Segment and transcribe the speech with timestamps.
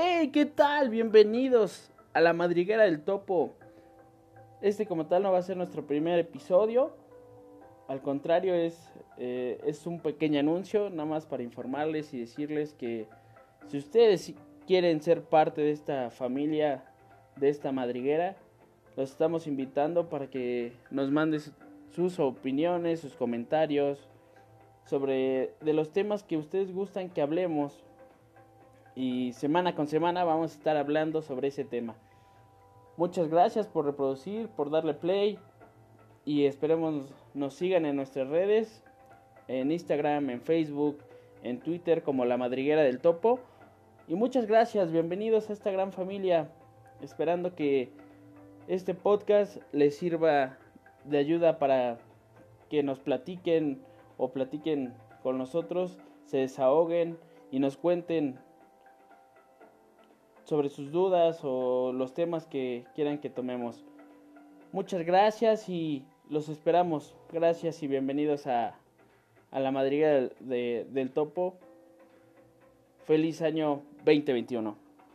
[0.00, 0.28] ¡Hey!
[0.28, 0.90] ¿Qué tal?
[0.90, 3.56] Bienvenidos a la madriguera del topo.
[4.62, 6.92] Este como tal no va a ser nuestro primer episodio.
[7.88, 13.08] Al contrario, es, eh, es un pequeño anuncio, nada más para informarles y decirles que
[13.66, 14.34] si ustedes
[14.68, 16.84] quieren ser parte de esta familia,
[17.34, 18.36] de esta madriguera,
[18.96, 21.40] los estamos invitando para que nos manden
[21.90, 24.08] sus opiniones, sus comentarios
[24.84, 27.87] sobre de los temas que ustedes gustan que hablemos.
[28.98, 31.94] Y semana con semana vamos a estar hablando sobre ese tema.
[32.96, 35.38] Muchas gracias por reproducir, por darle play
[36.24, 38.82] y esperemos nos sigan en nuestras redes,
[39.46, 40.98] en Instagram, en Facebook,
[41.44, 43.38] en Twitter como La Madriguera del Topo.
[44.08, 46.50] Y muchas gracias, bienvenidos a esta gran familia,
[47.00, 47.92] esperando que
[48.66, 50.58] este podcast les sirva
[51.04, 51.98] de ayuda para
[52.68, 53.80] que nos platiquen
[54.16, 54.92] o platiquen
[55.22, 57.16] con nosotros, se desahoguen
[57.52, 58.40] y nos cuenten
[60.48, 63.84] sobre sus dudas o los temas que quieran que tomemos.
[64.72, 67.14] Muchas gracias y los esperamos.
[67.30, 68.74] Gracias y bienvenidos a,
[69.50, 70.08] a la madriga
[70.40, 71.58] del, del topo.
[73.04, 74.87] Feliz año 2021.